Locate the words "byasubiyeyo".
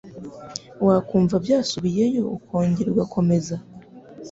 1.43-2.23